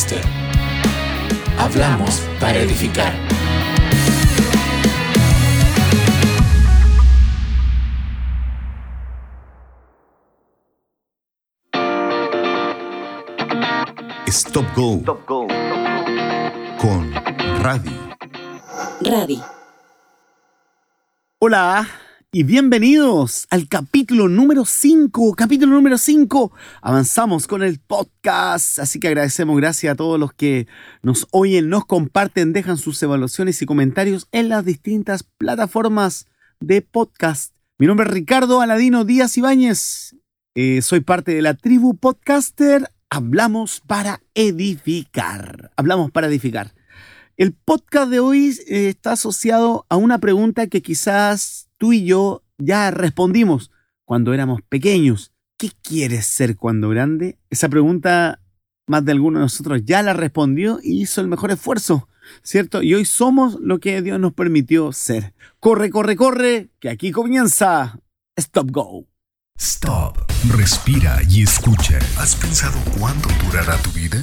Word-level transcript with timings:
Podcaster. 0.00 0.22
Hablamos 1.58 2.20
para 2.40 2.58
edificar. 2.58 3.12
Stop 14.26 14.66
Go. 14.74 15.46
Con 16.78 17.12
Radi. 17.62 17.96
Radi. 19.02 19.42
Hola 21.40 21.86
y 22.32 22.44
bienvenidos 22.44 23.48
al 23.50 23.66
capítulo 23.66 24.28
número 24.28 24.64
5. 24.64 25.34
Capítulo 25.34 25.74
número 25.74 25.98
5. 25.98 26.52
Avanzamos 26.80 27.48
con 27.48 27.64
el 27.64 27.80
podcast, 27.80 28.78
así 28.78 29.00
que 29.00 29.08
agradecemos 29.08 29.56
gracias 29.56 29.92
a 29.92 29.96
todos 29.96 30.20
los 30.20 30.32
que 30.32 30.68
nos 31.02 31.26
oyen, 31.32 31.68
nos 31.68 31.86
comparten, 31.86 32.52
dejan 32.52 32.78
sus 32.78 33.02
evaluaciones 33.02 33.60
y 33.62 33.66
comentarios 33.66 34.28
en 34.30 34.48
las 34.48 34.64
distintas 34.64 35.24
plataformas 35.24 36.28
de 36.60 36.82
podcast. 36.82 37.52
Mi 37.78 37.88
nombre 37.88 38.06
es 38.06 38.12
Ricardo 38.12 38.60
Aladino 38.60 39.04
Díaz 39.04 39.36
Ibáñez. 39.36 40.14
Eh, 40.54 40.82
soy 40.82 41.00
parte 41.00 41.34
de 41.34 41.42
la 41.42 41.54
tribu 41.54 41.96
podcaster. 41.96 42.92
Hablamos 43.08 43.80
para 43.80 44.22
edificar. 44.34 45.72
Hablamos 45.76 46.12
para 46.12 46.28
edificar. 46.28 46.74
El 47.36 47.54
podcast 47.54 48.08
de 48.08 48.20
hoy 48.20 48.56
eh, 48.68 48.88
está 48.88 49.12
asociado 49.12 49.84
a 49.88 49.96
una 49.96 50.18
pregunta 50.18 50.68
que 50.68 50.80
quizás 50.80 51.69
tú 51.80 51.94
y 51.94 52.04
yo 52.04 52.44
ya 52.58 52.90
respondimos 52.90 53.72
cuando 54.04 54.34
éramos 54.34 54.60
pequeños. 54.62 55.32
¿Qué 55.58 55.70
quieres 55.82 56.26
ser 56.26 56.56
cuando 56.56 56.90
grande? 56.90 57.38
Esa 57.48 57.68
pregunta 57.68 58.40
más 58.86 59.04
de 59.04 59.12
alguno 59.12 59.38
de 59.38 59.44
nosotros 59.44 59.82
ya 59.84 60.02
la 60.02 60.12
respondió 60.12 60.78
y 60.82 61.00
hizo 61.00 61.20
el 61.20 61.28
mejor 61.28 61.50
esfuerzo, 61.50 62.08
¿cierto? 62.42 62.82
Y 62.82 62.94
hoy 62.94 63.04
somos 63.04 63.58
lo 63.60 63.80
que 63.80 64.02
Dios 64.02 64.20
nos 64.20 64.34
permitió 64.34 64.92
ser. 64.92 65.34
Corre, 65.58 65.90
corre, 65.90 66.16
corre, 66.16 66.70
que 66.80 66.90
aquí 66.90 67.12
comienza 67.12 68.00
Stop 68.36 68.70
Go. 68.70 69.06
Stop. 69.58 70.29
Respira 70.48 71.20
y 71.28 71.42
escucha. 71.42 71.98
¿Has 72.16 72.34
pensado 72.34 72.78
cuánto 72.98 73.28
durará 73.44 73.76
tu 73.82 73.90
vida? 73.92 74.18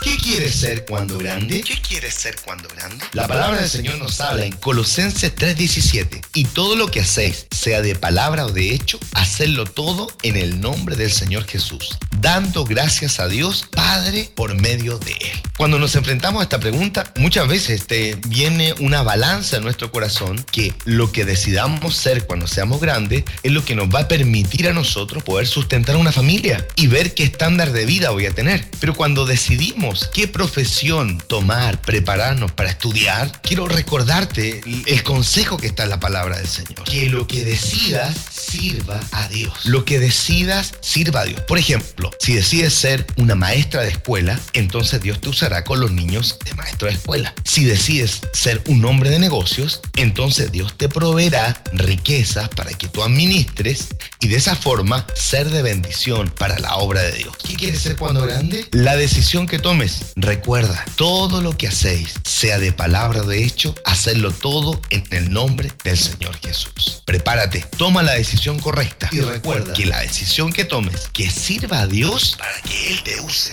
¿Qué 0.00 0.16
quieres 0.16 0.54
ser 0.54 0.84
cuando 0.84 1.18
grande? 1.18 1.60
¿Qué 1.62 1.82
quieres 1.82 2.14
ser 2.14 2.36
cuando 2.44 2.68
grande? 2.68 3.04
La 3.12 3.26
palabra 3.26 3.60
del 3.62 3.68
Señor 3.68 3.98
nos 3.98 4.20
habla 4.20 4.44
en 4.44 4.52
Colosenses 4.52 5.34
3:17. 5.34 6.22
Y 6.34 6.44
todo 6.44 6.76
lo 6.76 6.86
que 6.86 7.00
hacéis, 7.00 7.46
sea 7.50 7.82
de 7.82 7.96
palabra 7.96 8.46
o 8.46 8.52
de 8.52 8.72
hecho, 8.72 9.00
hacedlo 9.12 9.64
todo 9.64 10.06
en 10.22 10.36
el 10.36 10.60
nombre 10.60 10.94
del 10.94 11.10
Señor 11.10 11.44
Jesús, 11.46 11.98
dando 12.20 12.64
gracias 12.64 13.18
a 13.18 13.26
Dios 13.26 13.66
Padre 13.68 14.30
por 14.36 14.54
medio 14.54 14.98
de 15.00 15.12
Él. 15.12 15.42
Cuando 15.56 15.78
nos 15.78 15.96
enfrentamos 15.96 16.40
a 16.40 16.44
esta 16.44 16.60
pregunta, 16.60 17.12
muchas 17.16 17.48
veces 17.48 17.86
te 17.86 18.14
viene 18.28 18.74
una 18.78 19.02
balanza 19.02 19.56
en 19.56 19.64
nuestro 19.64 19.90
corazón 19.90 20.44
que 20.52 20.74
lo 20.84 21.10
que 21.10 21.24
decidamos 21.24 21.96
ser 21.96 22.26
cuando 22.26 22.46
seamos 22.46 22.80
grandes 22.80 23.24
es 23.42 23.52
lo 23.52 23.64
que 23.64 23.74
nos 23.74 23.88
va 23.88 24.00
a 24.00 24.08
permitir 24.08 24.68
a 24.68 24.74
nosotros 24.74 25.24
poder 25.24 25.46
sustentar 25.56 25.96
una 25.96 26.12
familia 26.12 26.68
y 26.76 26.86
ver 26.86 27.14
qué 27.14 27.24
estándar 27.24 27.72
de 27.72 27.86
vida 27.86 28.10
voy 28.10 28.26
a 28.26 28.30
tener. 28.30 28.68
Pero 28.78 28.92
cuando 28.92 29.24
decidimos 29.24 30.10
qué 30.12 30.28
profesión 30.28 31.16
tomar, 31.28 31.80
prepararnos 31.80 32.52
para 32.52 32.68
estudiar, 32.68 33.40
quiero 33.40 33.66
recordarte 33.66 34.60
el 34.84 35.02
consejo 35.02 35.56
que 35.56 35.68
está 35.68 35.84
en 35.84 35.88
la 35.88 35.98
palabra 35.98 36.36
del 36.36 36.46
Señor. 36.46 36.84
Que 36.84 37.08
lo 37.08 37.26
que 37.26 37.42
decidas 37.42 38.14
sirva 38.30 39.00
a 39.12 39.28
Dios. 39.28 39.64
Lo 39.64 39.86
que 39.86 39.98
decidas 39.98 40.74
sirva 40.82 41.22
a 41.22 41.24
Dios. 41.24 41.40
Por 41.48 41.56
ejemplo, 41.56 42.10
si 42.18 42.34
decides 42.34 42.74
ser 42.74 43.06
una 43.16 43.34
maestra 43.34 43.80
de 43.80 43.88
escuela, 43.88 44.38
entonces 44.52 45.00
Dios 45.00 45.22
te 45.22 45.30
usará 45.30 45.64
con 45.64 45.80
los 45.80 45.90
niños 45.90 46.38
de 46.44 46.52
maestro 46.52 46.88
de 46.88 46.94
escuela. 46.94 47.34
Si 47.44 47.64
decides 47.64 48.20
ser 48.34 48.62
un 48.66 48.84
hombre 48.84 49.08
de 49.08 49.18
negocios, 49.18 49.80
entonces 49.96 50.52
Dios 50.52 50.76
te 50.76 50.90
proveerá 50.90 51.62
riquezas 51.72 52.50
para 52.50 52.72
que 52.74 52.88
tú 52.88 53.02
administres 53.02 53.88
y 54.20 54.28
de 54.28 54.36
esa 54.36 54.54
forma 54.54 55.06
ser 55.14 55.45
de 55.50 55.62
bendición 55.62 56.30
para 56.38 56.58
la 56.58 56.76
obra 56.76 57.02
de 57.02 57.12
Dios. 57.12 57.36
¿Qué 57.46 57.54
quieres 57.54 57.80
ser 57.80 57.96
cuando 57.96 58.22
grande? 58.22 58.66
La 58.72 58.96
decisión 58.96 59.46
que 59.46 59.58
tomes. 59.58 60.12
Recuerda, 60.16 60.84
todo 60.96 61.40
lo 61.40 61.56
que 61.56 61.68
hacéis, 61.68 62.14
sea 62.24 62.58
de 62.58 62.72
palabra 62.72 63.22
o 63.22 63.26
de 63.26 63.44
hecho, 63.44 63.74
hacerlo 63.84 64.32
todo 64.32 64.80
en 64.90 65.04
el 65.10 65.32
nombre 65.32 65.70
del 65.84 65.96
Señor 65.96 66.36
Jesús. 66.36 67.02
Prepárate, 67.06 67.64
toma 67.76 68.02
la 68.02 68.14
decisión 68.14 68.58
correcta 68.58 69.08
y 69.12 69.20
recuerda 69.20 69.72
que 69.72 69.86
la 69.86 70.00
decisión 70.00 70.52
que 70.52 70.64
tomes, 70.64 71.08
que 71.12 71.30
sirva 71.30 71.80
a 71.80 71.86
Dios 71.86 72.36
para 72.38 72.60
que 72.62 72.92
Él 72.92 73.02
te 73.02 73.20
use. 73.20 73.52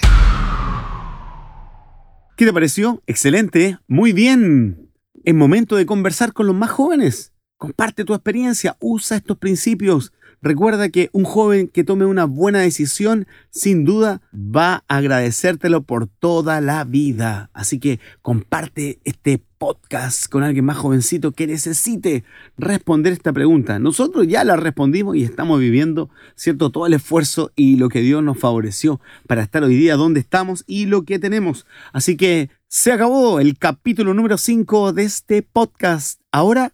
¿Qué 2.36 2.46
te 2.46 2.54
pareció? 2.54 3.02
Excelente, 3.06 3.78
muy 3.88 4.12
bien. 4.12 4.90
Es 5.24 5.34
momento 5.34 5.76
de 5.76 5.86
conversar 5.86 6.34
con 6.34 6.48
los 6.48 6.56
más 6.56 6.72
jóvenes. 6.72 7.32
Comparte 7.58 8.04
tu 8.04 8.14
experiencia, 8.14 8.76
usa 8.80 9.18
estos 9.18 9.38
principios. 9.38 10.12
Recuerda 10.44 10.90
que 10.90 11.10
un 11.14 11.24
joven 11.24 11.70
que 11.70 11.86
tome 11.86 12.04
una 12.04 12.26
buena 12.26 12.60
decisión, 12.60 13.28
sin 13.50 13.86
duda, 13.86 14.22
va 14.34 14.84
a 14.90 14.98
agradecértelo 14.98 15.84
por 15.84 16.08
toda 16.08 16.60
la 16.60 16.84
vida. 16.84 17.50
Así 17.54 17.80
que 17.80 18.02
comparte 18.22 19.00
este 19.06 19.42
podcast 19.58 20.28
con 20.28 20.44
alguien 20.44 20.66
más 20.66 20.76
jovencito 20.76 21.32
que 21.32 21.48
necesite 21.48 22.26
responder 22.58 23.14
esta 23.14 23.32
pregunta. 23.32 23.80
Nosotros 23.80 24.28
ya 24.28 24.44
la 24.44 24.58
respondimos 24.58 25.16
y 25.16 25.24
estamos 25.24 25.62
viviendo, 25.62 26.10
¿cierto? 26.36 26.72
Todo 26.72 26.88
el 26.88 26.94
esfuerzo 26.94 27.54
y 27.56 27.78
lo 27.78 27.88
que 27.88 28.02
Dios 28.02 28.22
nos 28.22 28.38
favoreció 28.38 29.00
para 29.26 29.44
estar 29.44 29.64
hoy 29.64 29.78
día 29.78 29.96
donde 29.96 30.20
estamos 30.20 30.66
y 30.68 30.88
lo 30.88 31.04
que 31.04 31.20
tenemos. 31.20 31.66
Así 31.94 32.18
que 32.18 32.50
se 32.68 32.92
acabó 32.92 33.40
el 33.40 33.58
capítulo 33.58 34.14
número 34.14 34.38
5 34.38 34.92
de 34.92 35.04
este 35.04 35.42
podcast. 35.42 36.20
Ahora 36.34 36.74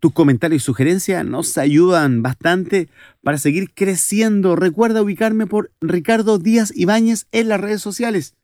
tus 0.00 0.12
comentarios 0.12 0.62
y 0.62 0.64
sugerencias 0.64 1.24
nos 1.24 1.56
ayudan 1.58 2.22
bastante 2.22 2.88
para 3.22 3.38
seguir 3.38 3.72
creciendo. 3.74 4.56
Recuerda 4.56 5.02
ubicarme 5.02 5.46
por 5.46 5.70
Ricardo 5.80 6.38
Díaz 6.38 6.72
Ibáñez 6.74 7.26
en 7.32 7.48
las 7.48 7.60
redes 7.60 7.82
sociales. 7.82 8.34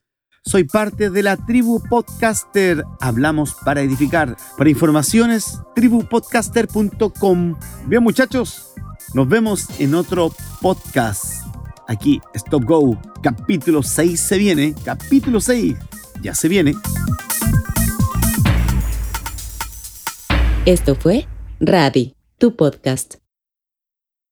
Soy 0.44 0.64
parte 0.64 1.10
de 1.10 1.22
la 1.24 1.36
tribu 1.36 1.82
podcaster. 1.88 2.84
Hablamos 3.00 3.56
para 3.64 3.80
edificar. 3.80 4.36
Para 4.56 4.70
informaciones, 4.70 5.58
tribupodcaster.com. 5.74 7.56
Bien 7.86 8.02
muchachos, 8.02 8.74
nos 9.14 9.28
vemos 9.28 9.80
en 9.80 9.94
otro 9.96 10.32
podcast. 10.60 11.44
Aquí, 11.88 12.20
Stop 12.34 12.64
Go, 12.64 13.00
capítulo 13.22 13.82
6 13.82 14.20
se 14.20 14.38
viene. 14.38 14.74
Capítulo 14.84 15.40
6 15.40 15.74
ya 16.22 16.34
se 16.34 16.48
viene. 16.48 16.74
Esto 20.64 20.96
fue 20.96 21.26
Radi, 21.60 22.12
tu 22.36 22.52
podcast. 22.52 23.25